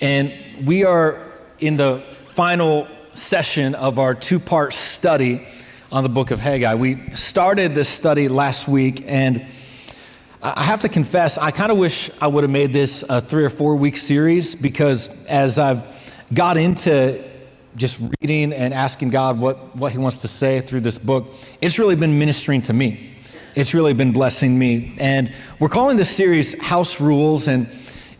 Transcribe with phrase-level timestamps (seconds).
[0.00, 0.32] And
[0.64, 5.46] we are in the final session of our two part study
[5.92, 6.74] on the book of Haggai.
[6.74, 9.44] We started this study last week, and
[10.42, 13.44] I have to confess, I kind of wish I would have made this a three
[13.44, 15.84] or four week series because as I've
[16.32, 17.22] got into
[17.76, 21.78] just reading and asking God what, what He wants to say through this book, it's
[21.78, 23.16] really been ministering to me.
[23.54, 24.96] It's really been blessing me.
[24.98, 27.48] And we're calling this series House Rules.
[27.48, 27.68] And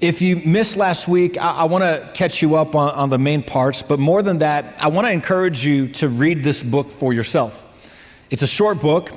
[0.00, 3.18] if you missed last week, I, I want to catch you up on, on the
[3.18, 3.82] main parts.
[3.82, 7.66] But more than that, I want to encourage you to read this book for yourself.
[8.30, 9.10] It's a short book,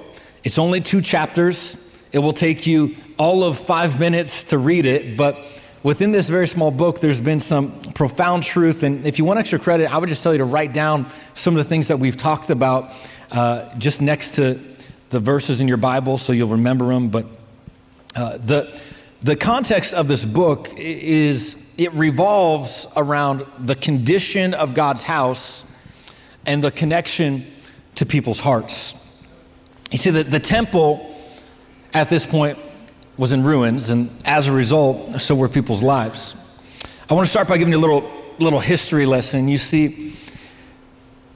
[0.44, 1.78] it's only two chapters.
[2.12, 5.44] It will take you all of five minutes to read it, but
[5.82, 8.84] within this very small book, there's been some profound truth.
[8.84, 11.56] And if you want extra credit, I would just tell you to write down some
[11.56, 12.92] of the things that we've talked about
[13.32, 14.60] uh, just next to
[15.10, 17.10] the verses in your Bible so you'll remember them.
[17.10, 17.26] But
[18.16, 18.80] uh, the,
[19.24, 25.64] the context of this book is it revolves around the condition of God's house
[26.46, 27.46] and the connection
[27.96, 28.94] to people's hearts.
[29.92, 31.16] You see, that the temple
[31.94, 32.60] at this point
[33.16, 36.36] was in ruins, and as a result, so were people's lives.
[37.10, 39.48] I want to start by giving you a little, little history lesson.
[39.48, 40.18] You see,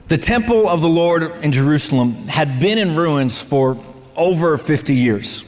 [0.08, 3.82] the temple of the Lord in Jerusalem had been in ruins for
[4.14, 5.47] over 50 years.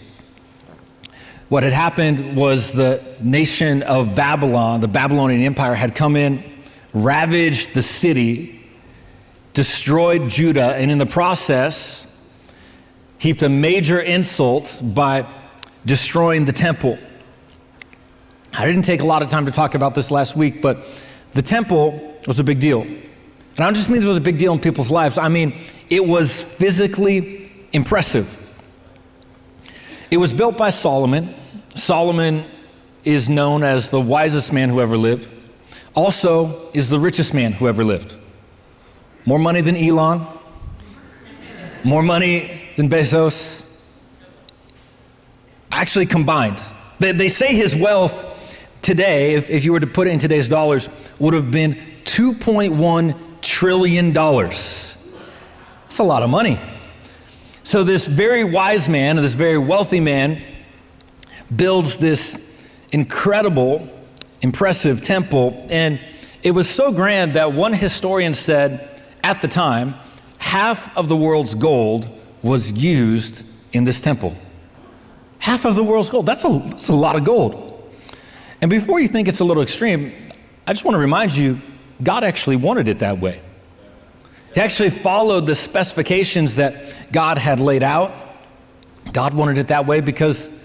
[1.51, 6.45] What had happened was the nation of Babylon, the Babylonian Empire, had come in,
[6.95, 8.65] ravaged the city,
[9.53, 12.07] destroyed Judah, and in the process,
[13.19, 15.27] heaped a major insult by
[15.85, 16.97] destroying the temple.
[18.57, 20.87] I didn't take a lot of time to talk about this last week, but
[21.33, 22.83] the temple was a big deal.
[22.83, 25.59] And I don't just mean it was a big deal in people's lives, I mean
[25.89, 28.37] it was physically impressive.
[30.13, 31.35] It was built by Solomon.
[31.75, 32.45] Solomon
[33.05, 35.29] is known as the wisest man who ever lived,
[35.95, 38.17] also, is the richest man who ever lived.
[39.27, 40.27] More money than Elon,
[41.85, 43.67] more money than Bezos,
[45.71, 46.63] actually combined.
[46.99, 48.25] They, they say his wealth
[48.83, 50.89] today, if, if you were to put it in today's dollars,
[51.19, 54.13] would have been $2.1 trillion.
[54.13, 56.59] That's a lot of money.
[57.63, 60.43] So, this very wise man, this very wealthy man,
[61.55, 62.63] builds this
[62.93, 63.89] incredible,
[64.43, 65.67] impressive temple.
[65.71, 66.01] And
[66.43, 69.95] it was so grand that one historian said at the time,
[70.39, 72.09] half of the world's gold
[72.43, 74.35] was used in this temple.
[75.39, 76.27] Half of the world's gold.
[76.27, 77.67] That's a, that's a lot of gold.
[78.63, 80.13] And before you think it's a little extreme,
[80.67, 81.59] I just want to remind you
[82.03, 83.43] God actually wanted it that way.
[84.55, 88.13] He actually followed the specifications that God had laid out.
[89.13, 90.60] God wanted it that way because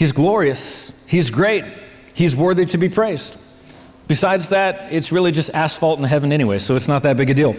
[0.00, 1.62] He's glorious, He's great,
[2.14, 3.36] He's worthy to be praised.
[4.08, 7.34] Besides that, it's really just asphalt in heaven anyway, so it's not that big a
[7.34, 7.54] deal.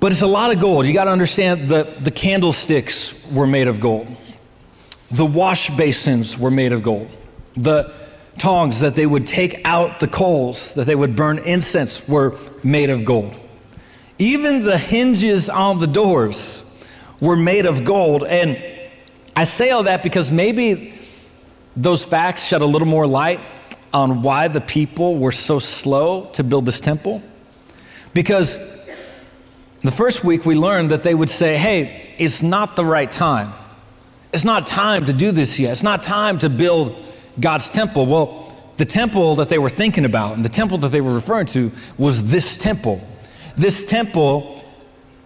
[0.00, 0.86] But it's a lot of gold.
[0.86, 4.08] You got to understand that the candlesticks were made of gold.
[5.10, 7.10] The wash basins were made of gold.
[7.56, 7.92] The
[8.38, 12.88] tongs that they would take out the coals, that they would burn incense, were made
[12.88, 13.38] of gold.
[14.18, 16.64] Even the hinges on the doors
[17.20, 18.24] were made of gold.
[18.24, 18.56] And
[19.40, 20.92] I say all that because maybe
[21.74, 23.40] those facts shed a little more light
[23.90, 27.22] on why the people were so slow to build this temple.
[28.12, 28.58] Because
[29.80, 33.50] the first week we learned that they would say, hey, it's not the right time.
[34.34, 35.72] It's not time to do this yet.
[35.72, 36.94] It's not time to build
[37.40, 38.04] God's temple.
[38.04, 41.46] Well, the temple that they were thinking about and the temple that they were referring
[41.46, 43.00] to was this temple.
[43.56, 44.62] This temple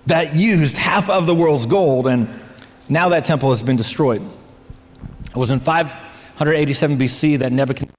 [0.07, 2.29] that used half of the world's gold, and
[2.89, 4.23] now that temple has been destroyed.
[5.31, 7.95] It was in 587 BC that Nebuchadnezzar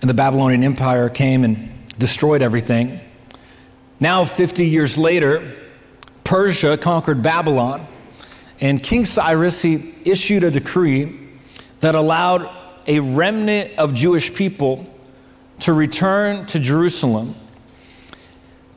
[0.00, 3.00] and the Babylonian Empire came and destroyed everything.
[4.00, 5.56] Now, 50 years later,
[6.24, 7.86] Persia conquered Babylon
[8.60, 11.18] and King Cyrus, he issued a decree
[11.80, 12.50] that allowed
[12.86, 14.86] a remnant of Jewish people
[15.60, 17.34] to return to Jerusalem.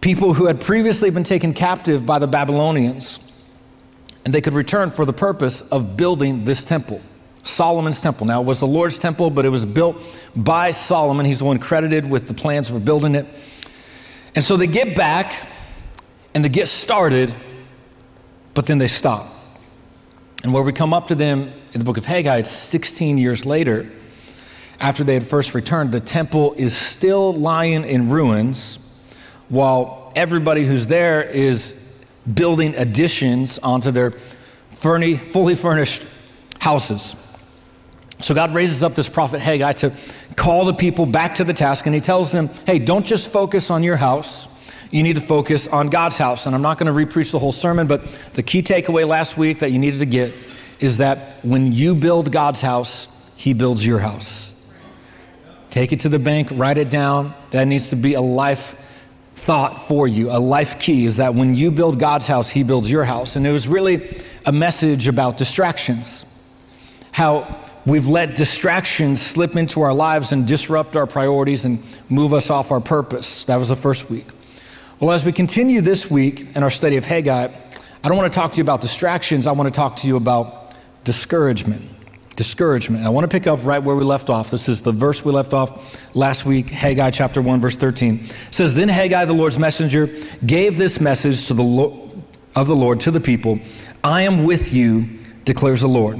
[0.01, 3.19] People who had previously been taken captive by the Babylonians,
[4.25, 7.01] and they could return for the purpose of building this temple,
[7.43, 8.27] Solomon's temple.
[8.27, 10.01] Now, it was the Lord's temple, but it was built
[10.35, 11.25] by Solomon.
[11.25, 13.25] He's the one credited with the plans for building it.
[14.35, 15.49] And so they get back
[16.33, 17.33] and they get started,
[18.53, 19.27] but then they stop.
[20.43, 23.45] And where we come up to them in the book of Haggai, it's 16 years
[23.45, 23.91] later,
[24.79, 28.79] after they had first returned, the temple is still lying in ruins
[29.49, 31.80] while everybody who's there is
[32.31, 34.11] building additions onto their
[34.69, 36.03] fully furnished
[36.59, 37.15] houses.
[38.19, 39.93] So God raises up this prophet Haggai to
[40.35, 43.71] call the people back to the task, and he tells them, hey, don't just focus
[43.71, 44.47] on your house.
[44.91, 46.45] You need to focus on God's house.
[46.45, 48.03] And I'm not going to repreach the whole sermon, but
[48.33, 50.33] the key takeaway last week that you needed to get
[50.79, 54.53] is that when you build God's house, he builds your house.
[55.69, 57.33] Take it to the bank, write it down.
[57.51, 58.75] That needs to be a life
[59.41, 60.29] thought for you.
[60.29, 63.35] A life key is that when you build God's house, He builds your house.
[63.35, 64.07] And it was really
[64.45, 66.25] a message about distractions.
[67.11, 72.49] How we've let distractions slip into our lives and disrupt our priorities and move us
[72.49, 73.45] off our purpose.
[73.45, 74.25] That was the first week.
[74.99, 77.47] Well, as we continue this week in our study of Haggai,
[78.03, 79.47] I don't want to talk to you about distractions.
[79.47, 81.90] I want to talk to you about discouragement
[82.41, 83.05] discouragement.
[83.05, 84.49] I want to pick up right where we left off.
[84.49, 88.15] This is the verse we left off last week, Haggai chapter 1, verse 13.
[88.15, 90.09] It says, Then Haggai, the Lord's messenger,
[90.43, 92.23] gave this message to the Lord,
[92.55, 93.59] of the Lord to the people
[94.03, 95.03] I am with you,
[95.45, 96.19] declares the Lord.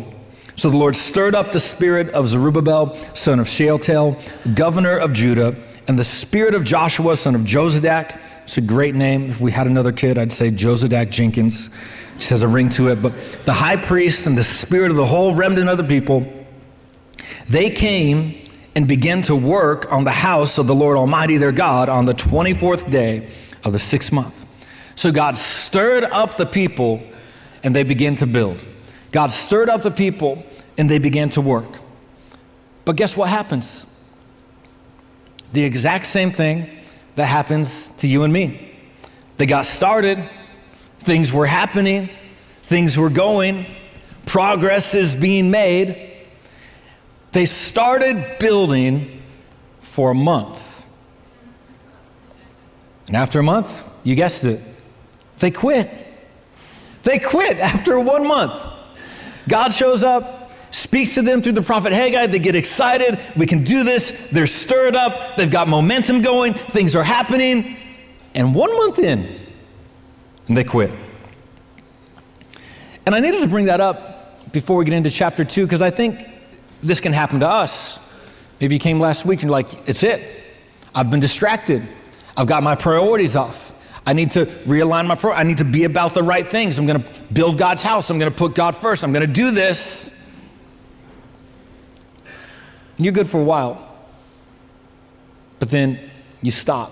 [0.57, 4.21] So the Lord stirred up the spirit of Zerubbabel, son of Shealtiel,
[4.53, 5.56] governor of Judah,
[5.88, 8.19] and the spirit of Joshua, son of Jozadak.
[8.44, 9.31] It's a great name.
[9.31, 11.71] If we had another kid, I'd say Jozadak Jenkins
[12.21, 13.01] just has a ring to it.
[13.01, 13.13] But
[13.44, 16.25] the high priest and the spirit of the whole remnant of the people,
[17.50, 18.44] they came
[18.75, 22.13] and began to work on the house of the Lord Almighty their God on the
[22.13, 23.29] 24th day
[23.63, 24.45] of the sixth month.
[24.95, 27.01] So God stirred up the people
[27.63, 28.63] and they began to build.
[29.12, 30.45] God stirred up the people
[30.77, 31.68] and they began to work.
[32.85, 33.85] But guess what happens?
[35.53, 36.69] The exact same thing
[37.15, 38.73] that happens to you and me.
[39.38, 40.23] They got started,
[41.01, 42.12] Things were happening,
[42.62, 43.65] things were going,
[44.27, 46.12] progress is being made.
[47.31, 49.24] They started building
[49.81, 50.86] for a month.
[53.07, 54.59] And after a month, you guessed it,
[55.39, 55.89] they quit.
[57.01, 58.54] They quit after one month.
[59.50, 62.27] God shows up, speaks to them through the prophet Haggai.
[62.27, 63.19] They get excited.
[63.36, 64.30] We can do this.
[64.30, 65.36] They're stirred up.
[65.36, 66.54] They've got momentum going.
[66.54, 67.75] Things are happening.
[68.36, 69.41] And one month in,
[70.48, 70.92] and they quit.
[73.06, 75.90] And I needed to bring that up before we get into chapter two because I
[75.90, 76.20] think
[76.84, 78.00] this can happen to us.
[78.60, 80.22] Maybe you came last week and you're like, it's it.
[80.94, 81.88] I've been distracted.
[82.38, 83.74] I've got my priorities off.
[84.06, 85.32] I need to realign my pro.
[85.32, 86.78] I need to be about the right things.
[86.78, 88.10] I'm going to build God's house.
[88.10, 89.04] I'm going to put God first.
[89.04, 90.10] I'm going to do this.
[92.98, 93.88] You're good for a while,
[95.60, 96.00] but then
[96.42, 96.92] you stop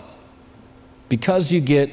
[1.07, 1.91] because you get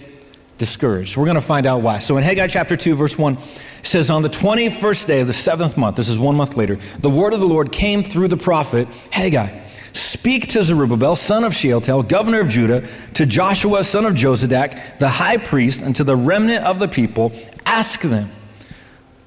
[0.58, 1.16] discouraged.
[1.16, 1.98] We're going to find out why.
[1.98, 3.40] So in Haggai chapter 2, verse 1, it
[3.82, 7.10] says, On the 21st day of the seventh month, this is one month later, the
[7.10, 9.64] word of the Lord came through the prophet Haggai.
[9.92, 15.08] Speak to Zerubbabel, son of Shealtiel, governor of Judah, to Joshua, son of Jozadak, the
[15.08, 17.32] high priest, and to the remnant of the people.
[17.64, 18.30] Ask them,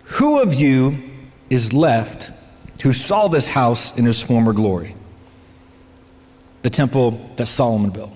[0.03, 1.09] Who of you
[1.49, 2.31] is left
[2.81, 4.95] who saw this house in its former glory?
[6.61, 8.15] The temple that Solomon built.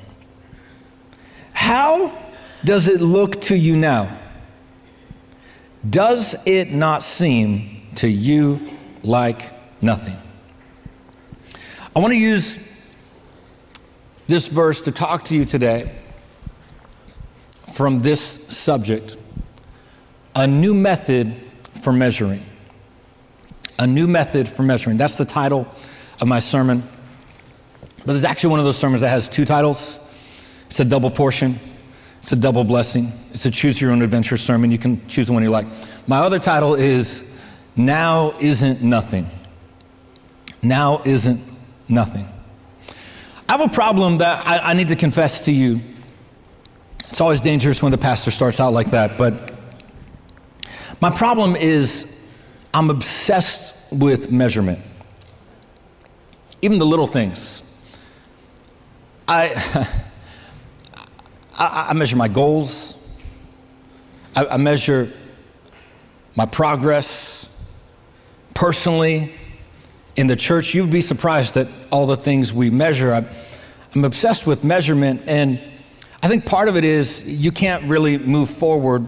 [1.54, 2.16] How
[2.64, 4.20] does it look to you now?
[5.90, 8.60] Does it not seem to you
[9.04, 9.52] like
[9.82, 10.18] nothing?
[11.96, 12.58] I want to use
[14.28, 15.94] this verse to talk to you today
[17.74, 19.18] from this subject
[20.36, 21.36] a new method
[21.82, 22.42] for measuring.
[23.78, 24.98] A new method for measuring.
[24.98, 25.68] That's the title
[26.20, 26.82] of my sermon.
[28.06, 30.00] But it's actually one of those sermons that has two titles.
[30.68, 31.60] It's a double portion.
[32.24, 33.12] It's a double blessing.
[33.34, 34.72] It's a choose your own adventure sermon.
[34.72, 35.68] You can choose the one you like.
[36.08, 37.38] My other title is
[37.76, 39.30] Now Isn't Nothing.
[40.62, 41.42] Now Isn't
[41.90, 42.26] Nothing.
[43.50, 45.82] I have a problem that I, I need to confess to you.
[47.10, 49.52] It's always dangerous when the pastor starts out like that, but
[51.02, 52.26] my problem is
[52.74, 54.80] I'm obsessed with measurement.
[56.62, 57.64] Even the little things.
[59.28, 59.90] I.
[61.58, 62.98] I, I measure my goals,
[64.36, 65.10] I, I measure
[66.36, 67.50] my progress
[68.54, 69.34] personally
[70.16, 70.74] in the church.
[70.74, 73.14] You'd be surprised at all the things we measure.
[73.14, 73.26] I,
[73.96, 75.62] I'm obsessed with measurement, and
[76.22, 79.08] I think part of it is you can't really move forward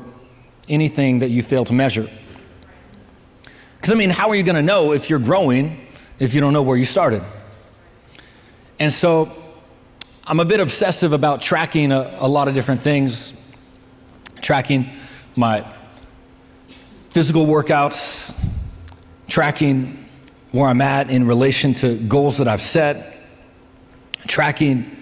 [0.70, 2.08] anything that you fail to measure.
[3.78, 5.88] Because, I mean, how are you going to know if you're growing
[6.20, 7.24] if you don't know where you started?
[8.80, 9.32] And so
[10.28, 13.32] I'm a bit obsessive about tracking a, a lot of different things,
[14.42, 14.90] tracking
[15.36, 15.72] my
[17.12, 18.34] physical workouts,
[19.28, 20.10] tracking
[20.52, 23.18] where I'm at in relation to goals that I've set,
[24.26, 24.98] tracking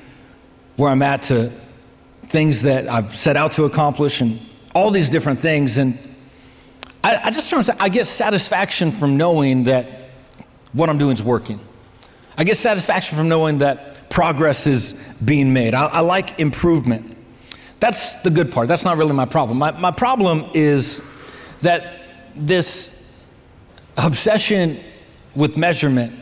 [0.76, 1.54] where I'm at to
[2.26, 4.42] things that I've set out to accomplish, and
[4.76, 5.78] all these different things.
[5.78, 5.98] And
[7.02, 9.88] I, I just try to say, I get satisfaction from knowing that
[10.74, 11.62] what I'm doing is working.
[12.38, 14.94] I get satisfaction from knowing that progress is
[15.24, 15.74] being made.
[15.74, 17.18] I, I like improvement.
[17.80, 18.68] That's the good part.
[18.68, 19.58] That's not really my problem.
[19.58, 21.02] My, my problem is
[21.62, 22.00] that
[22.36, 23.20] this
[23.98, 24.80] obsession
[25.36, 26.14] with measurement,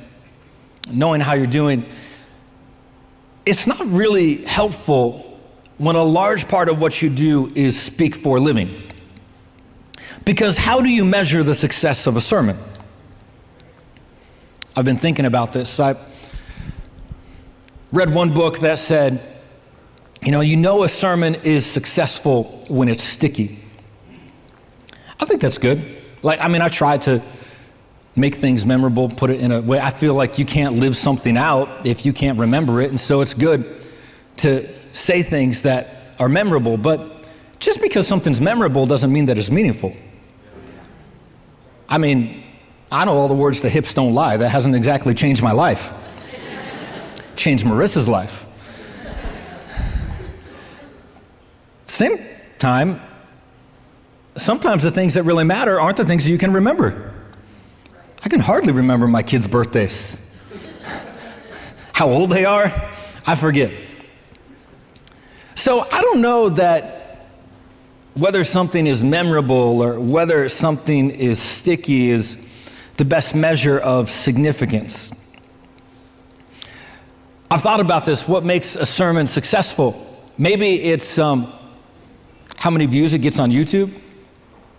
[0.90, 1.86] knowing how you're doing,
[3.46, 5.40] it's not really helpful
[5.78, 8.84] when a large part of what you do is speak for a living.
[10.26, 12.58] Because how do you measure the success of a sermon?
[14.76, 15.80] I've been thinking about this.
[15.80, 15.96] I
[17.92, 19.22] read one book that said,
[20.22, 23.60] you know, you know a sermon is successful when it's sticky.
[25.20, 25.84] I think that's good.
[26.24, 27.22] Like, I mean, I try to
[28.16, 29.80] make things memorable, put it in a way.
[29.80, 32.92] I feel like you can't live something out if you can't remember it.
[32.92, 33.66] And so it's good
[34.38, 36.78] to say things that are memorable.
[36.78, 37.10] But
[37.60, 39.96] just because something's memorable doesn't mean that it's meaningful.
[41.90, 42.44] I mean,
[42.92, 44.38] I know all the words to hips don't lie.
[44.38, 45.94] That hasn't exactly changed my life.
[47.36, 48.46] Changed Marissa's life.
[51.86, 52.18] Same
[52.58, 53.02] time,
[54.38, 57.14] sometimes the things that really matter aren't the things you can remember.
[58.24, 60.18] I can hardly remember my kids' birthdays.
[61.94, 62.72] How old they are,
[63.26, 63.72] I forget.
[65.56, 67.28] So I don't know that
[68.14, 72.38] whether something is memorable or whether something is sticky is
[72.98, 75.21] the best measure of significance.
[77.52, 80.08] I've thought about this what makes a sermon successful?
[80.38, 81.52] Maybe it's um,
[82.56, 83.92] how many views it gets on YouTube.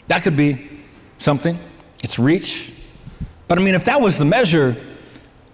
[0.07, 0.71] That could be
[1.19, 1.59] something.
[2.03, 2.73] It's reach.
[3.47, 4.75] But I mean, if that was the measure,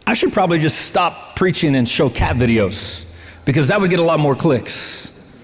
[0.07, 3.05] I should probably just stop preaching and show cat videos
[3.45, 5.35] because that would get a lot more clicks.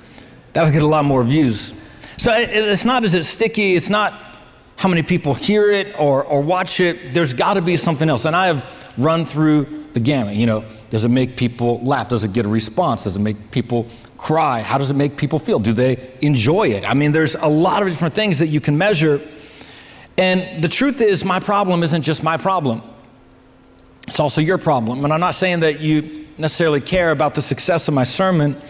[0.53, 1.75] That would get a lot more views.
[2.19, 4.39] So it's not as it's sticky, it's not
[4.77, 7.15] how many people hear it or, or watch it.
[7.15, 8.27] There's got to be something else.
[8.27, 8.65] And I have
[8.97, 10.37] run through the gamut.
[10.37, 12.09] You know, does it make people laugh?
[12.09, 13.05] Does it get a response?
[13.05, 13.87] Does it make people
[14.17, 14.61] cry?
[14.61, 15.59] How does it make people feel?
[15.59, 16.85] Do they enjoy it?
[16.85, 19.21] I mean, there's a lot of different things that you can measure.
[20.17, 22.83] And the truth is, my problem isn't just my problem,
[24.07, 25.05] it's also your problem.
[25.05, 28.61] And I'm not saying that you necessarily care about the success of my sermon.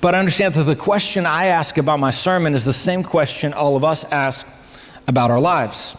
[0.00, 3.52] But I understand that the question I ask about my sermon is the same question
[3.52, 4.46] all of us ask
[5.06, 5.96] about our lives.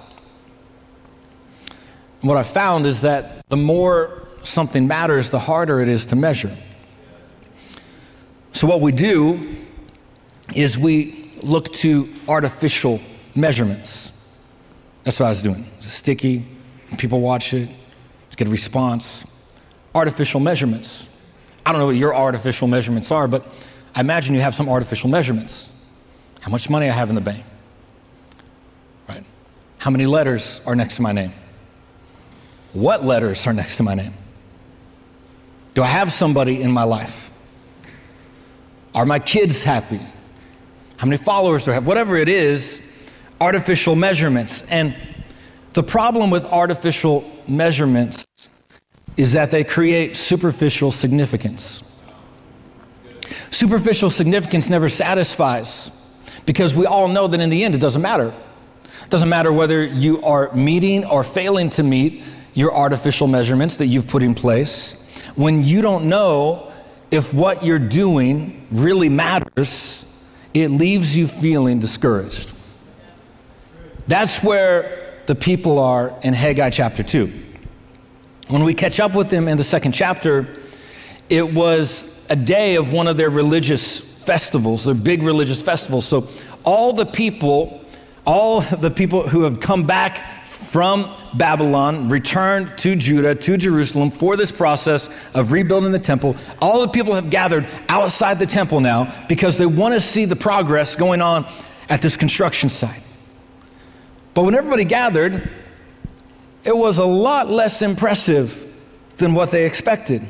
[2.23, 6.55] What I found is that the more something matters, the harder it is to measure.
[8.53, 9.57] So, what we do
[10.55, 13.01] is we look to artificial
[13.35, 14.09] measurements.
[15.03, 15.65] That's what I was doing.
[15.77, 16.45] It's sticky,
[16.97, 17.67] people watch it,
[18.37, 19.25] get a response.
[19.93, 21.09] Artificial measurements.
[21.65, 23.45] I don't know what your artificial measurements are, but
[23.95, 25.71] I imagine you have some artificial measurements.
[26.39, 27.43] How much money I have in the bank,
[29.09, 29.25] right?
[29.77, 31.33] how many letters are next to my name?
[32.73, 34.13] What letters are next to my name?
[35.75, 37.31] Do I have somebody in my life?
[38.93, 39.99] Are my kids happy?
[40.97, 41.87] How many followers do I have?
[41.87, 42.79] Whatever it is,
[43.39, 44.63] artificial measurements.
[44.63, 44.95] And
[45.73, 48.25] the problem with artificial measurements
[49.17, 51.83] is that they create superficial significance.
[53.51, 55.91] Superficial significance never satisfies
[56.45, 58.33] because we all know that in the end it doesn't matter.
[58.83, 63.87] It doesn't matter whether you are meeting or failing to meet your artificial measurements that
[63.87, 65.09] you've put in place.
[65.35, 66.71] When you don't know
[67.11, 70.03] if what you're doing really matters,
[70.53, 72.51] it leaves you feeling discouraged.
[74.07, 77.31] That's where the people are in Haggai chapter 2.
[78.49, 80.47] When we catch up with them in the second chapter,
[81.29, 86.05] it was a day of one of their religious festivals, their big religious festivals.
[86.05, 86.27] So
[86.63, 87.82] all the people
[88.25, 94.35] all the people who have come back from Babylon, returned to Judah, to Jerusalem for
[94.35, 96.35] this process of rebuilding the temple.
[96.61, 100.35] All the people have gathered outside the temple now because they want to see the
[100.35, 101.45] progress going on
[101.89, 103.03] at this construction site.
[104.33, 105.47] But when everybody gathered,
[106.63, 108.73] it was a lot less impressive
[109.17, 110.27] than what they expected.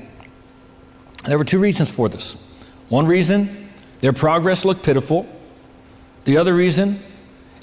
[1.26, 2.34] There were two reasons for this.
[2.90, 3.70] One reason,
[4.00, 5.28] their progress looked pitiful.
[6.26, 7.00] The other reason,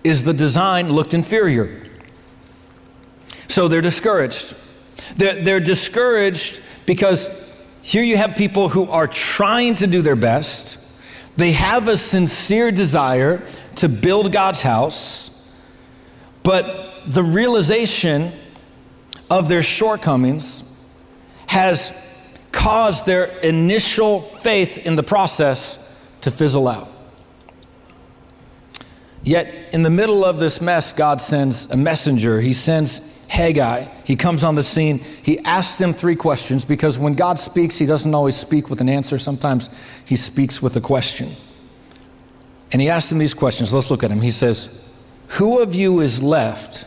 [0.04, 1.87] is the design looked inferior.
[3.49, 4.54] So they're discouraged.
[5.16, 7.28] They're, they're discouraged because
[7.83, 10.78] here you have people who are trying to do their best.
[11.37, 13.45] They have a sincere desire
[13.76, 15.52] to build God's house,
[16.42, 18.33] but the realization
[19.30, 20.62] of their shortcomings
[21.47, 21.92] has
[22.52, 25.76] caused their initial faith in the process
[26.21, 26.88] to fizzle out.
[29.22, 32.40] Yet, in the middle of this mess, God sends a messenger.
[32.40, 33.86] He sends Haggai.
[34.04, 34.98] He comes on the scene.
[35.22, 38.88] He asks them three questions because when God speaks, he doesn't always speak with an
[38.88, 39.18] answer.
[39.18, 39.68] Sometimes
[40.04, 41.30] he speaks with a question.
[42.72, 43.72] And he asks them these questions.
[43.72, 44.20] Let's look at him.
[44.20, 44.84] He says,
[45.28, 46.86] Who of you is left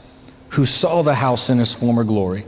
[0.50, 2.46] who saw the house in its former glory?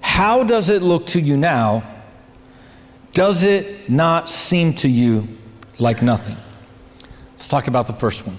[0.00, 1.84] How does it look to you now?
[3.12, 5.26] Does it not seem to you
[5.78, 6.36] like nothing?
[7.36, 8.36] Let's talk about the first one.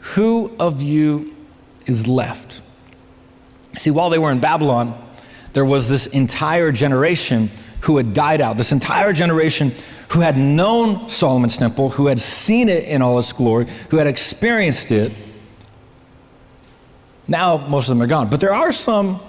[0.00, 1.36] Who of you
[1.86, 2.60] is left?
[3.76, 4.94] See, while they were in Babylon,
[5.52, 7.50] there was this entire generation
[7.80, 9.72] who had died out, this entire generation
[10.08, 14.06] who had known Solomon's temple, who had seen it in all its glory, who had
[14.06, 15.12] experienced it.
[17.26, 18.30] Now, most of them are gone.
[18.30, 19.20] But there are some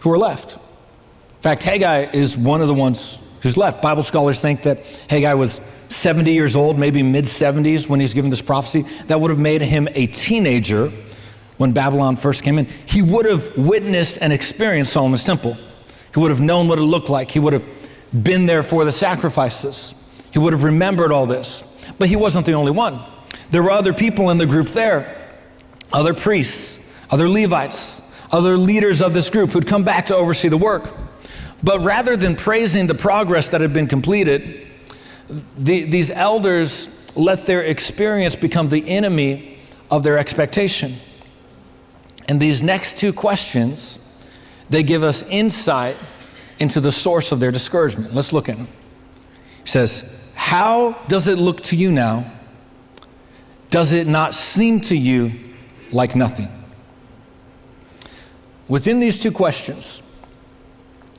[0.00, 0.54] who are left.
[0.54, 3.80] In fact, Haggai is one of the ones who's left.
[3.80, 8.30] Bible scholars think that Haggai was 70 years old, maybe mid 70s when he's given
[8.30, 8.84] this prophecy.
[9.06, 10.92] That would have made him a teenager
[11.56, 15.56] when Babylon first came in, he would have witnessed and experienced Solomon's temple.
[16.12, 17.30] He would have known what it looked like.
[17.30, 17.66] He would have
[18.22, 19.94] been there for the sacrifices.
[20.32, 21.80] He would have remembered all this.
[21.98, 23.00] But he wasn't the only one.
[23.50, 25.22] There were other people in the group there
[25.92, 26.78] other priests,
[27.10, 28.02] other Levites,
[28.32, 30.90] other leaders of this group who'd come back to oversee the work.
[31.62, 34.65] But rather than praising the progress that had been completed,
[35.28, 39.58] the, these elders let their experience become the enemy
[39.90, 40.94] of their expectation.
[42.28, 43.98] And these next two questions,
[44.68, 45.96] they give us insight
[46.58, 48.14] into the source of their discouragement.
[48.14, 48.68] Let's look at them.
[49.62, 52.32] He says, How does it look to you now?
[53.70, 55.32] Does it not seem to you
[55.92, 56.48] like nothing?
[58.68, 60.02] Within these two questions,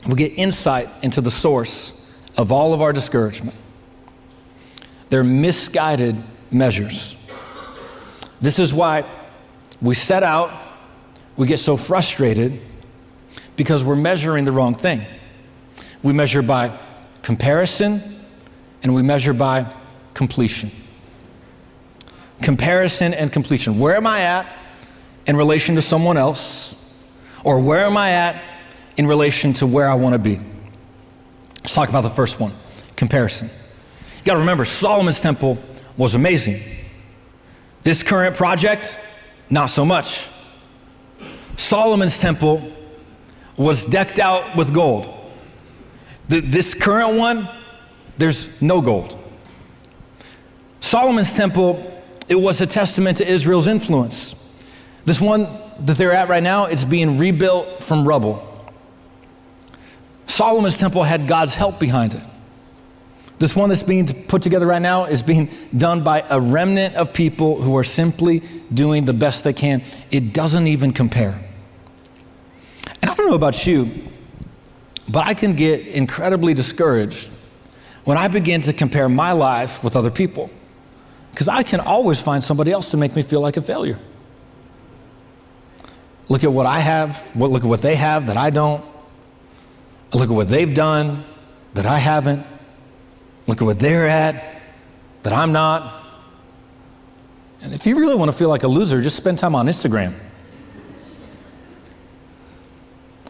[0.08, 1.94] we get insight into the source
[2.38, 3.56] of all of our discouragement.
[5.10, 6.16] They're misguided
[6.52, 7.16] measures.
[8.42, 9.06] This is why
[9.82, 10.68] we set out
[11.38, 12.60] we get so frustrated
[13.56, 15.02] because we're measuring the wrong thing.
[16.02, 16.78] We measure by
[17.22, 18.02] comparison
[18.82, 19.72] and we measure by
[20.16, 20.72] completion.
[22.42, 23.80] Comparison and completion.
[23.80, 24.48] Where am I at
[25.28, 26.74] in relation to someone else?
[27.44, 28.44] Or where am I at
[28.98, 30.40] in relation to where I want to be?
[31.62, 32.52] Let's talk about the first one
[32.96, 33.50] comparison.
[34.28, 35.58] Got to remember, Solomon's temple
[35.96, 36.62] was amazing.
[37.84, 39.00] This current project,
[39.50, 40.28] not so much.
[41.56, 42.70] Solomon's temple
[43.56, 45.08] was decked out with gold.
[46.28, 47.48] The, this current one,
[48.18, 49.18] there's no gold.
[50.82, 54.36] Solomon's temple, it was a testament to Israel's influence.
[55.06, 55.48] This one
[55.86, 58.46] that they're at right now, it's being rebuilt from rubble.
[60.26, 62.24] Solomon's temple had God's help behind it.
[63.40, 67.14] This one that's being put together right now is being done by a remnant of
[67.14, 68.42] people who are simply
[68.74, 69.84] doing the best they can.
[70.10, 71.40] It doesn't even compare.
[73.02, 73.92] And I don't know about you,
[75.08, 77.30] but I can get incredibly discouraged
[78.06, 80.50] when I begin to compare my life with other people.
[81.32, 84.00] Because I can always find somebody else to make me feel like a failure.
[86.28, 88.84] Look at what I have, look at what they have that I don't.
[90.14, 91.24] Look at what they've done
[91.76, 92.46] that I haven't.
[93.48, 94.62] Look at what they're at
[95.24, 96.04] that I'm not.
[97.62, 100.14] And if you really want to feel like a loser, just spend time on Instagram.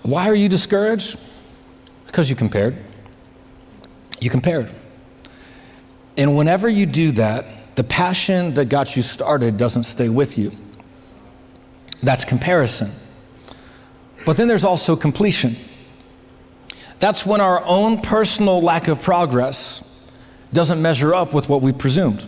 [0.01, 1.17] Why are you discouraged?
[2.08, 2.77] Because you compared.
[4.19, 4.71] You compared.
[6.17, 10.51] And whenever you do that, the passion that got you started doesn't stay with you.
[12.01, 12.91] That's comparison.
[14.25, 15.56] But then there's also completion.
[16.99, 19.87] That's when our own personal lack of progress
[20.53, 22.25] doesn't measure up with what we presumed.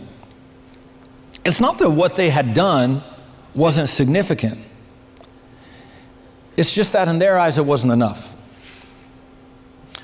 [1.44, 3.02] It's not that what they had done
[3.54, 4.58] wasn't significant.
[6.56, 8.36] It's just that in their eyes it wasn't enough.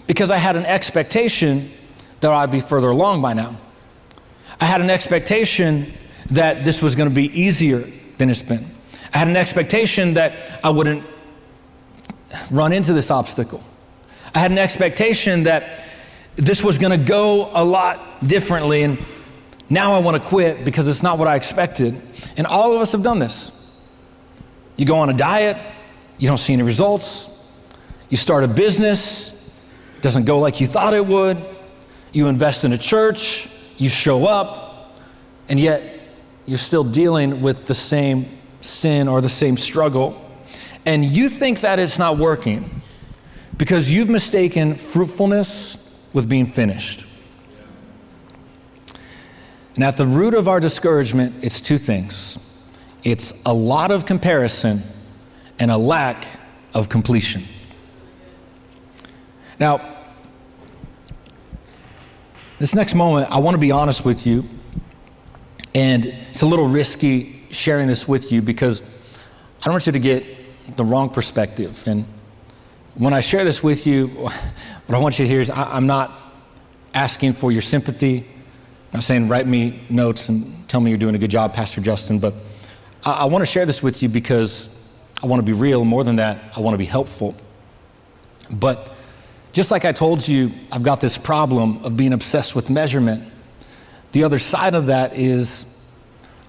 [0.06, 1.70] Because I had an expectation
[2.20, 3.56] that I'd be further along by now.
[4.60, 5.92] I had an expectation
[6.30, 7.84] that this was going to be easier
[8.16, 8.64] than it's been.
[9.12, 11.04] I had an expectation that I wouldn't
[12.50, 13.62] run into this obstacle.
[14.34, 15.85] I had an expectation that
[16.36, 18.98] this was going to go a lot differently, and
[19.68, 22.00] now I want to quit because it's not what I expected.
[22.36, 23.50] And all of us have done this.
[24.76, 25.56] You go on a diet,
[26.18, 27.32] you don't see any results.
[28.10, 29.48] You start a business,
[29.96, 31.38] it doesn't go like you thought it would.
[32.12, 34.96] You invest in a church, you show up,
[35.48, 36.00] and yet
[36.44, 38.26] you're still dealing with the same
[38.60, 40.22] sin or the same struggle.
[40.84, 42.82] And you think that it's not working
[43.56, 45.85] because you've mistaken fruitfulness
[46.16, 47.04] with being finished.
[49.74, 52.38] And at the root of our discouragement, it's two things
[53.04, 54.82] it's a lot of comparison
[55.58, 56.26] and a lack
[56.74, 57.44] of completion.
[59.60, 59.94] Now,
[62.58, 64.48] this next moment, I want to be honest with you,
[65.74, 68.80] and it's a little risky sharing this with you because
[69.60, 70.24] I don't want you to get
[70.76, 71.86] the wrong perspective.
[71.86, 72.06] And
[72.96, 74.32] when I share this with you, what
[74.94, 76.12] I want you to hear is I, am not
[76.94, 78.18] asking for your sympathy.
[78.18, 81.82] I'm not saying write me notes and tell me you're doing a good job, Pastor
[81.82, 82.34] Justin, but
[83.04, 84.72] I, I want to share this with you because
[85.22, 85.84] I want to be real.
[85.84, 87.34] More than that, I want to be helpful.
[88.50, 88.88] But
[89.52, 93.30] just like I told you, I've got this problem of being obsessed with measurement.
[94.12, 95.92] The other side of that is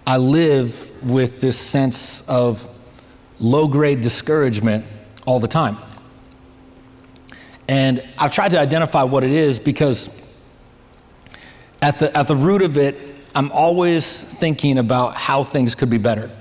[0.05, 2.65] I live with this sense of
[3.39, 4.85] low grade discouragement
[5.25, 5.77] all the time.
[7.67, 10.09] And I've tried to identify what it is because
[11.81, 12.95] at the, at the root of it,
[13.35, 16.31] I'm always thinking about how things could be better.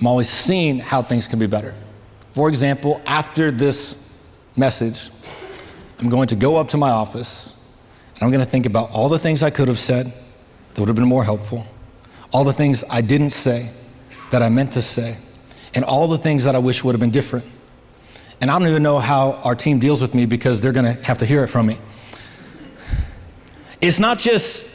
[0.00, 1.74] I'm always seeing how things can be better.
[2.32, 4.20] For example, after this
[4.56, 5.10] message,
[5.98, 7.54] I'm going to go up to my office
[8.14, 10.88] and I'm going to think about all the things I could have said that would
[10.88, 11.64] have been more helpful,
[12.32, 13.70] all the things I didn't say
[14.30, 15.16] that I meant to say,
[15.74, 17.44] and all the things that I wish would have been different.
[18.44, 21.02] And I don't even know how our team deals with me because they're going to
[21.02, 21.78] have to hear it from me.
[23.80, 24.66] It's not just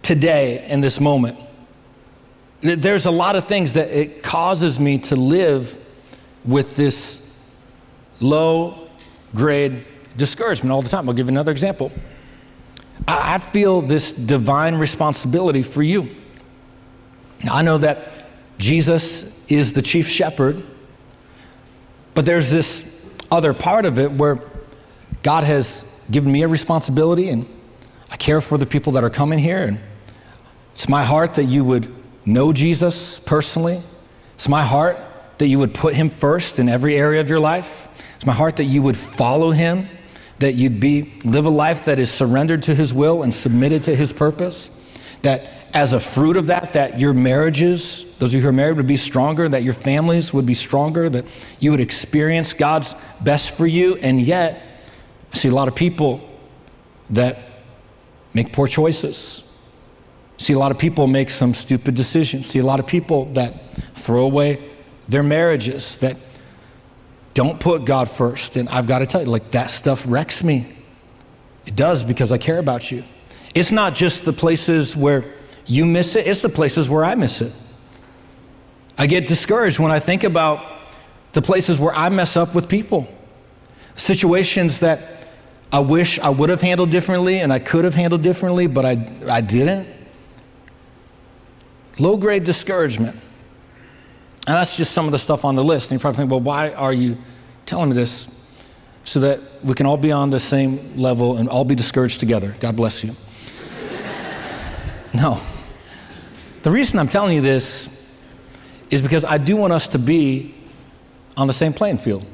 [0.00, 1.38] today in this moment.
[2.62, 5.76] There's a lot of things that it causes me to live
[6.46, 7.46] with this
[8.20, 8.88] low
[9.34, 9.84] grade
[10.16, 11.06] discouragement all the time.
[11.06, 11.92] I'll give you another example.
[13.06, 16.08] I feel this divine responsibility for you.
[17.42, 18.24] Now, I know that
[18.56, 20.64] Jesus is the chief shepherd,
[22.14, 22.93] but there's this
[23.34, 24.40] other part of it where
[25.22, 27.48] God has given me a responsibility and
[28.10, 29.64] I care for the people that are coming here.
[29.64, 29.80] And
[30.72, 31.92] it's my heart that you would
[32.24, 33.82] know Jesus personally.
[34.34, 34.98] It's my heart
[35.38, 37.88] that you would put him first in every area of your life.
[38.16, 39.88] It's my heart that you would follow him
[40.38, 43.94] that you'd be live a life that is surrendered to his will and submitted to
[43.94, 44.70] his purpose
[45.22, 48.76] that as a fruit of that that your marriages those of you who are married
[48.76, 51.26] would be stronger that your families would be stronger that
[51.60, 54.62] you would experience god's best for you and yet
[55.32, 56.28] i see a lot of people
[57.10, 57.38] that
[58.32, 59.40] make poor choices
[60.38, 63.54] see a lot of people make some stupid decisions see a lot of people that
[63.94, 64.58] throw away
[65.08, 66.16] their marriages that
[67.34, 68.56] don't put God first.
[68.56, 70.66] And I've got to tell you, like, that stuff wrecks me.
[71.66, 73.02] It does because I care about you.
[73.54, 75.24] It's not just the places where
[75.66, 77.52] you miss it, it's the places where I miss it.
[78.96, 80.72] I get discouraged when I think about
[81.32, 83.12] the places where I mess up with people,
[83.96, 85.28] situations that
[85.72, 89.10] I wish I would have handled differently and I could have handled differently, but I,
[89.28, 89.88] I didn't.
[91.98, 93.16] Low grade discouragement.
[94.46, 95.90] And that's just some of the stuff on the list.
[95.90, 97.18] And you probably think, well, why are you
[97.66, 98.28] telling me this?
[99.04, 102.54] So that we can all be on the same level and all be discouraged together.
[102.60, 103.12] God bless you.
[105.14, 105.40] no.
[106.62, 107.88] The reason I'm telling you this
[108.94, 110.54] is because I do want us to be
[111.36, 112.24] on the same playing field.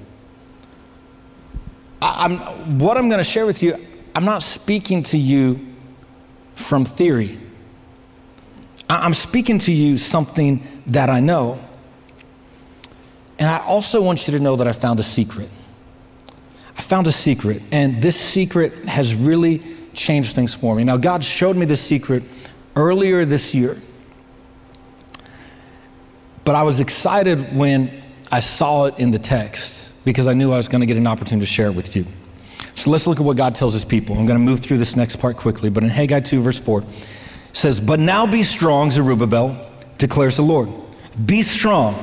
[2.02, 3.76] I, I'm, what I'm going to share with you,
[4.14, 5.66] I'm not speaking to you
[6.54, 7.38] from theory.
[8.88, 11.58] I, I'm speaking to you something that I know.
[13.38, 15.48] And I also want you to know that I found a secret.
[16.76, 20.84] I found a secret, and this secret has really changed things for me.
[20.84, 22.22] Now, God showed me this secret
[22.76, 23.76] earlier this year,
[26.44, 30.56] but I was excited when I saw it in the text because I knew I
[30.56, 32.06] was going to get an opportunity to share it with you.
[32.74, 34.16] So let's look at what God tells his people.
[34.16, 36.82] I'm going to move through this next part quickly, but in Haggai 2, verse 4,
[37.52, 40.70] says, But now be strong, Zerubbabel, declares the Lord.
[41.26, 41.94] Be strong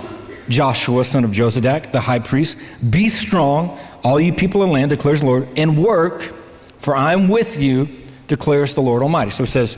[0.50, 2.58] Joshua, son of Jozadak, the high priest,
[2.90, 6.34] Be strong, all you people of the land, declares the Lord, and work,
[6.80, 7.88] for I am with you,
[8.28, 9.32] declares the Lord Almighty.
[9.32, 9.76] So it says,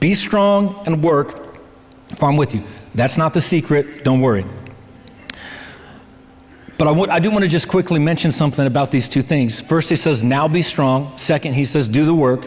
[0.00, 1.56] Be strong and work,
[2.14, 2.62] for I'm with you.
[2.94, 4.44] That's not the secret, don't worry.
[6.78, 9.60] But I, w- I do want to just quickly mention something about these two things.
[9.60, 11.16] First, he says, Now be strong.
[11.16, 12.44] Second, he says, Do the work.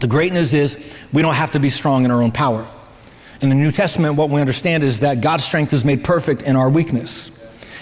[0.00, 0.76] The great news is
[1.12, 2.66] we don't have to be strong in our own power.
[3.40, 6.56] In the New Testament, what we understand is that God's strength is made perfect in
[6.56, 7.37] our weakness.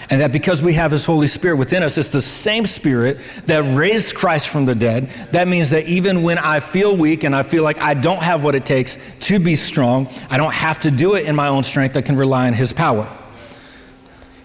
[0.09, 3.59] And that because we have His Holy Spirit within us, it's the same Spirit that
[3.77, 5.09] raised Christ from the dead.
[5.31, 8.43] That means that even when I feel weak and I feel like I don't have
[8.43, 11.63] what it takes to be strong, I don't have to do it in my own
[11.63, 11.97] strength.
[11.97, 13.05] I can rely on His power.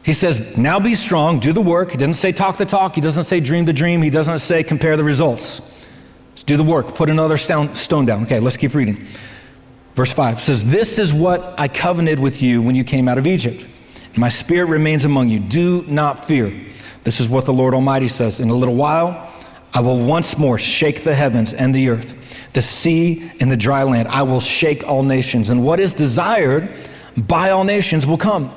[0.05, 1.92] He says, now be strong, do the work.
[1.92, 2.96] He doesn't say talk the talk.
[2.96, 4.03] He doesn't say dream the dream.
[4.03, 5.61] He doesn't say compare the results.
[6.31, 8.25] Let's do the work, put another stone down.
[8.25, 9.07] Okay, let's keep reading.
[9.94, 13.29] Verse 5 says, This is what I covenanted with you when you came out of
[13.29, 13.64] Egypt.
[14.16, 15.38] My spirit remains among you.
[15.38, 16.53] Do not fear.
[17.05, 19.33] This is what the Lord Almighty says In a little while,
[19.72, 22.14] I will once more shake the heavens and the earth,
[22.53, 24.09] the sea and the dry land.
[24.09, 26.68] I will shake all nations, and what is desired
[27.16, 28.53] by all nations will come.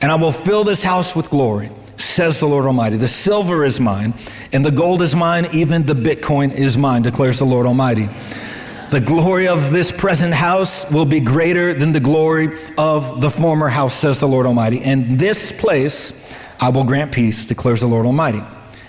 [0.00, 2.96] And I will fill this house with glory, says the Lord Almighty.
[2.96, 4.14] The silver is mine,
[4.52, 8.08] and the gold is mine, even the Bitcoin is mine, declares the Lord Almighty.
[8.94, 13.68] The glory of this present house will be greater than the glory of the former
[13.68, 14.82] house, says the Lord Almighty.
[14.82, 18.40] And this place I will grant peace, declares the Lord Almighty.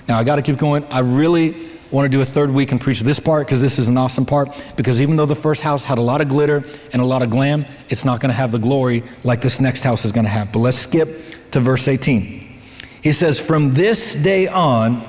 [0.07, 0.85] Now, I got to keep going.
[0.91, 3.87] I really want to do a third week and preach this part because this is
[3.87, 4.55] an awesome part.
[4.75, 6.63] Because even though the first house had a lot of glitter
[6.93, 9.83] and a lot of glam, it's not going to have the glory like this next
[9.83, 10.51] house is going to have.
[10.51, 12.61] But let's skip to verse 18.
[13.01, 15.03] He says, From this day on,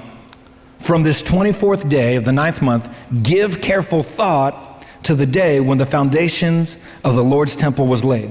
[0.79, 2.91] from this 24th day of the ninth month,
[3.23, 4.63] give careful thought
[5.07, 8.31] to the day when the foundations of the Lord's temple was laid.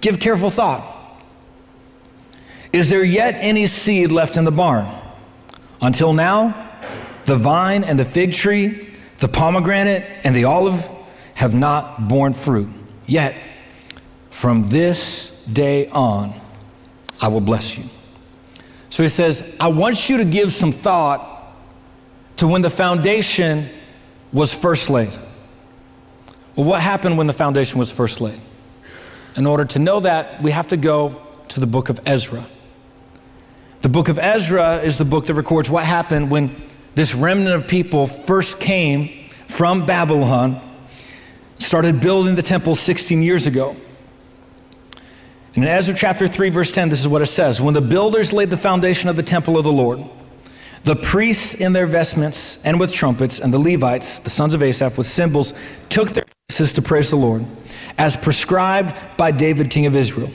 [0.00, 0.96] Give careful thought.
[2.72, 4.88] Is there yet any seed left in the barn?
[5.80, 6.68] Until now,
[7.26, 10.84] the vine and the fig tree, the pomegranate and the olive
[11.34, 12.68] have not borne fruit.
[13.06, 13.36] Yet,
[14.30, 16.34] from this day on,
[17.20, 17.84] I will bless you.
[18.88, 21.54] So he says, I want you to give some thought
[22.38, 23.68] to when the foundation
[24.32, 25.12] was first laid.
[26.56, 28.40] Well, what happened when the foundation was first laid?
[29.36, 32.44] In order to know that, we have to go to the book of Ezra.
[33.80, 36.54] The book of Ezra is the book that records what happened when
[36.94, 40.60] this remnant of people first came from Babylon,
[41.58, 43.76] started building the temple 16 years ago.
[45.54, 48.50] in Ezra chapter 3, verse 10, this is what it says When the builders laid
[48.50, 50.00] the foundation of the temple of the Lord,
[50.82, 54.96] the priests in their vestments and with trumpets, and the Levites, the sons of Asaph,
[54.96, 55.52] with cymbals,
[55.88, 56.19] took their
[56.60, 57.42] places to praise the Lord,
[57.96, 60.28] as prescribed by David, king of Israel.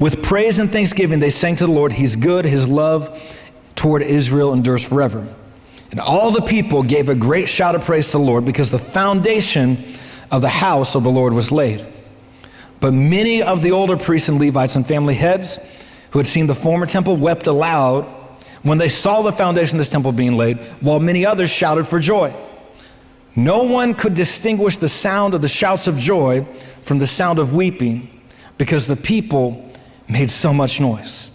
[0.00, 3.22] With praise and thanksgiving, they sang to the Lord, He's good, His love
[3.76, 5.24] toward Israel endures forever.
[5.92, 8.80] And all the people gave a great shout of praise to the Lord because the
[8.80, 9.78] foundation
[10.32, 11.86] of the house of the Lord was laid.
[12.80, 15.60] But many of the older priests and Levites and family heads
[16.10, 18.06] who had seen the former temple wept aloud
[18.64, 22.00] when they saw the foundation of this temple being laid, while many others shouted for
[22.00, 22.34] joy.
[23.36, 26.44] No one could distinguish the sound of the shouts of joy
[26.82, 28.20] from the sound of weeping
[28.58, 29.72] because the people
[30.08, 31.30] made so much noise.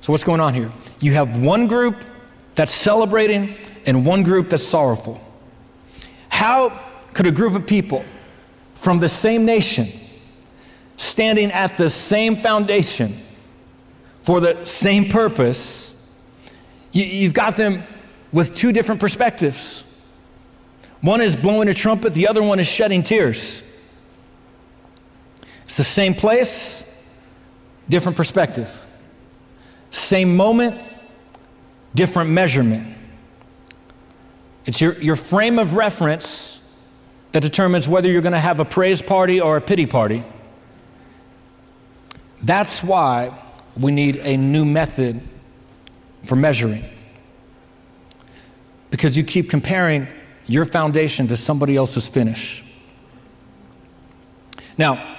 [0.00, 0.72] So, what's going on here?
[1.00, 1.96] You have one group
[2.54, 5.20] that's celebrating and one group that's sorrowful.
[6.28, 6.80] How
[7.14, 8.04] could a group of people
[8.74, 9.88] from the same nation,
[10.96, 13.16] standing at the same foundation
[14.22, 15.94] for the same purpose,
[16.92, 17.82] you, have got them
[18.32, 19.84] with two different perspectives?
[21.00, 23.62] One is blowing a trumpet, the other one is shedding tears.
[25.64, 26.84] It's the same place,
[27.88, 28.86] different perspective.
[29.90, 30.80] Same moment,
[31.94, 32.96] different measurement.
[34.66, 36.60] It's your, your frame of reference
[37.32, 40.24] that determines whether you're going to have a praise party or a pity party.
[42.42, 43.32] That's why
[43.76, 45.20] we need a new method
[46.24, 46.84] for measuring.
[48.90, 50.08] Because you keep comparing
[50.48, 52.64] your foundation to somebody else's finish.
[54.76, 55.16] Now,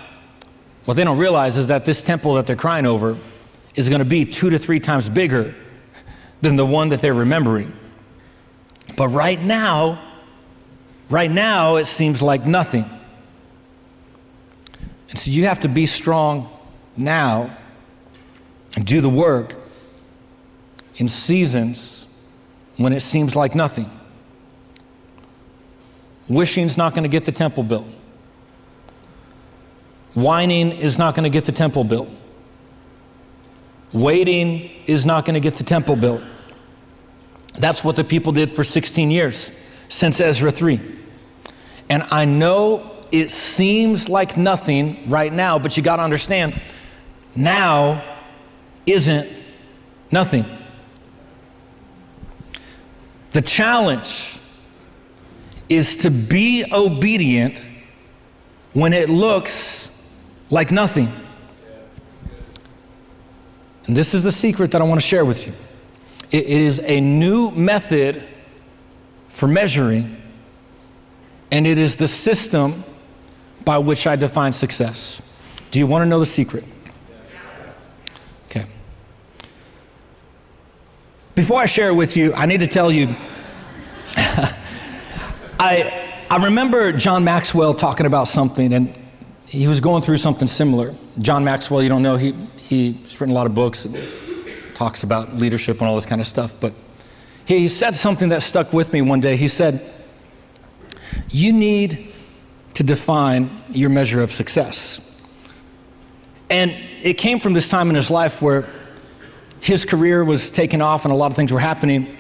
[0.86, 3.18] what they don't realize is that this temple that they're crying over
[3.76, 5.56] is going to be two to three times bigger
[6.42, 7.74] than the one that they're remembering.
[8.98, 10.02] But right now,
[11.10, 12.86] right now, it seems like nothing.
[15.10, 16.50] And so you have to be strong
[16.98, 17.56] now
[18.76, 19.56] and do the work
[20.98, 22.08] in seasons
[22.78, 23.90] when it seems like nothing.
[26.30, 27.88] Wishing's not going to get the temple built.
[30.14, 32.10] Whining is not going to get the temple built.
[33.92, 36.24] Waiting is not going to get the temple built.
[37.56, 39.52] That's what the people did for 16 years
[39.88, 40.80] since Ezra 3.
[41.90, 46.60] And I know it seems like nothing right now, but you got to understand
[47.36, 48.04] now
[48.86, 49.28] isn't
[50.12, 50.46] nothing.
[53.32, 54.39] The challenge
[55.70, 57.64] is to be obedient
[58.74, 60.16] when it looks
[60.50, 61.12] like nothing.
[63.86, 65.54] And this is the secret that I want to share with you
[66.32, 68.22] it, is a new method
[69.30, 70.16] for measuring,
[71.52, 72.84] and it is the system
[73.66, 75.22] by which I define success.
[75.72, 76.64] Do you want to know the secret?
[78.50, 78.66] Okay.
[81.36, 83.16] Before I share it with you, I need to tell you
[85.60, 88.96] I, I remember John Maxwell talking about something, and
[89.46, 90.96] he was going through something similar.
[91.20, 95.34] John Maxwell, you don't know, he, he's written a lot of books, talks talks about
[95.34, 96.56] leadership and all this kind of stuff.
[96.62, 96.74] But
[97.46, 99.36] he said something that stuck with me one day.
[99.36, 99.82] He said,
[101.28, 102.14] You need
[102.76, 105.06] to define your measure of success.
[106.50, 108.66] And it came from this time in his life where
[109.60, 112.16] his career was taking off and a lot of things were happening.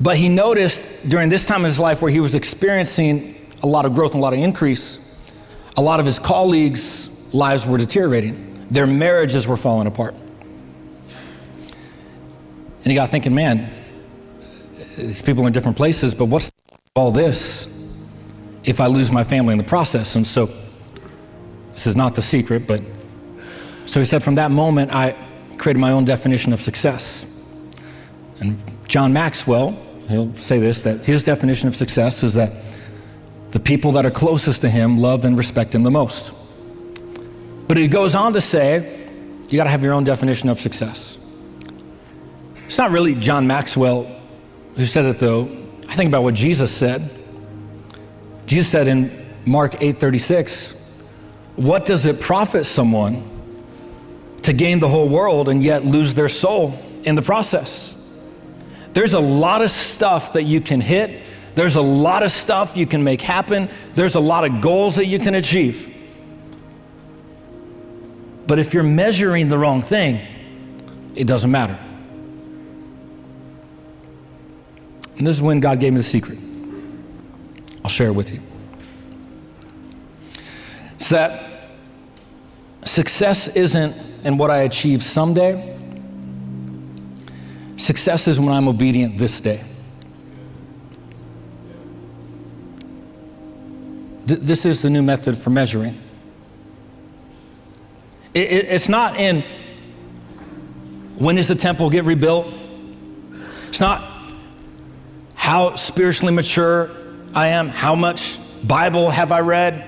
[0.00, 3.86] But he noticed during this time in his life where he was experiencing a lot
[3.86, 4.98] of growth and a lot of increase,
[5.76, 8.50] a lot of his colleagues' lives were deteriorating.
[8.68, 10.14] Their marriages were falling apart.
[12.84, 13.72] And he got thinking, man,
[14.96, 16.50] these people are in different places, but what's
[16.94, 17.96] all this
[18.64, 20.16] if I lose my family in the process?
[20.16, 20.50] And so,
[21.72, 22.82] this is not the secret, but
[23.86, 25.16] so he said, from that moment, I
[25.58, 27.26] created my own definition of success.
[28.40, 29.76] And John Maxwell,
[30.08, 32.52] he'll say this that his definition of success is that
[33.50, 36.32] the people that are closest to him love and respect him the most.
[37.68, 39.08] But he goes on to say,
[39.48, 41.16] you got to have your own definition of success.
[42.66, 44.04] It's not really John Maxwell
[44.76, 45.42] who said it though.
[45.88, 47.08] I think about what Jesus said.
[48.46, 49.10] Jesus said in
[49.46, 50.74] Mark 8:36,
[51.56, 53.22] "What does it profit someone
[54.42, 57.93] to gain the whole world and yet lose their soul in the process?"
[58.94, 61.20] There's a lot of stuff that you can hit.
[61.56, 63.68] There's a lot of stuff you can make happen.
[63.94, 65.90] There's a lot of goals that you can achieve.
[68.46, 70.20] But if you're measuring the wrong thing,
[71.14, 71.78] it doesn't matter.
[75.16, 76.38] And this is when God gave me the secret.
[77.84, 78.40] I'll share it with you.
[80.94, 81.70] It's that
[82.84, 85.73] success isn't in what I achieve someday,
[87.84, 89.60] success is when I'm obedient this day.
[94.26, 95.94] Th- this is the new method for measuring.
[98.32, 99.44] It, it, it's not in
[101.16, 102.52] when does the temple get rebuilt?
[103.68, 104.10] It's not
[105.34, 106.90] how spiritually mature
[107.34, 109.86] I am, how much Bible have I read,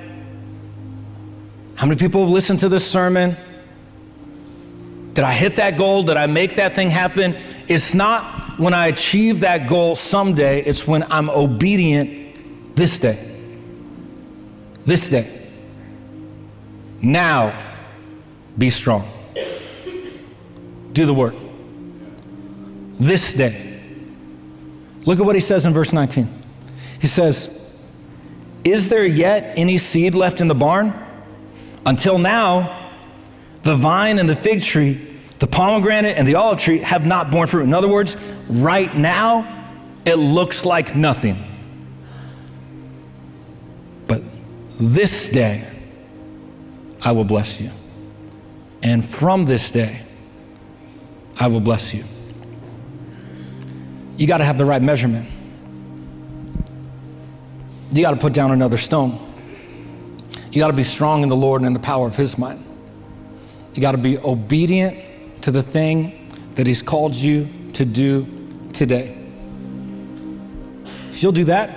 [1.74, 3.36] how many people have listened to this sermon.
[5.14, 6.02] Did I hit that goal?
[6.02, 7.36] Did I make that thing happen?
[7.68, 13.18] It's not when I achieve that goal someday, it's when I'm obedient this day.
[14.84, 15.32] This day.
[17.02, 17.52] Now,
[18.56, 19.06] be strong.
[20.92, 21.34] Do the work.
[22.94, 23.80] This day.
[25.04, 26.28] Look at what he says in verse 19.
[27.00, 27.78] He says,
[28.64, 30.94] Is there yet any seed left in the barn?
[31.84, 32.90] Until now,
[33.62, 35.05] the vine and the fig tree,
[35.38, 37.64] the pomegranate and the olive tree have not borne fruit.
[37.64, 38.16] In other words,
[38.48, 39.70] right now,
[40.04, 41.42] it looks like nothing.
[44.06, 44.22] But
[44.78, 45.66] this day,
[47.02, 47.70] I will bless you.
[48.82, 50.02] And from this day,
[51.38, 52.04] I will bless you
[54.16, 55.28] you got to have the right measurement.
[57.92, 59.18] You got to put down another stone.
[60.50, 62.58] You got to be strong in the Lord and in the power of His might.
[63.74, 64.98] You got to be obedient
[65.46, 68.26] to the thing that He's called you to do
[68.72, 69.16] today.
[71.10, 71.70] If you'll do that,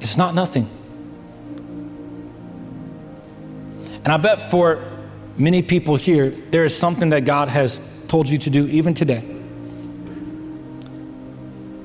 [0.00, 0.70] it's not nothing.
[4.04, 4.84] And I bet for
[5.36, 9.24] many people here, there is something that God has told you to do even today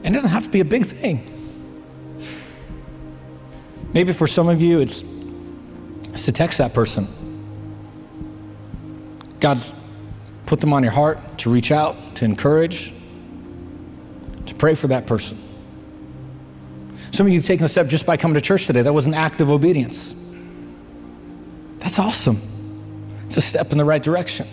[0.04, 1.26] and it doesn't have to be a big thing.
[3.92, 5.04] Maybe for some of you, it's,
[6.10, 7.08] it's to text that person.
[9.40, 9.72] God's
[10.52, 12.92] put them on your heart to reach out, to encourage,
[14.46, 15.38] to pray for that person.
[17.12, 18.82] Some of you have taken a step just by coming to church today.
[18.82, 20.14] That was an act of obedience.
[21.78, 22.38] That's awesome.
[23.28, 24.46] It's a step in the right direction.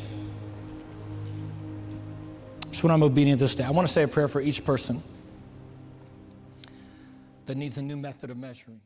[2.71, 5.03] So when I'm obedient this day, I want to say a prayer for each person
[7.47, 8.81] that needs a new method of measuring.